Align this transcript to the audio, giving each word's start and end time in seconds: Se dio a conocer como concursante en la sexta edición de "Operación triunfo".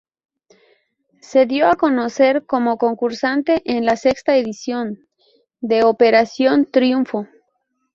Se 1.21 1.45
dio 1.45 1.67
a 1.69 1.75
conocer 1.75 2.47
como 2.47 2.79
concursante 2.79 3.61
en 3.71 3.85
la 3.85 3.97
sexta 3.97 4.35
edición 4.35 5.07
de 5.59 5.83
"Operación 5.83 6.65
triunfo". 6.65 7.27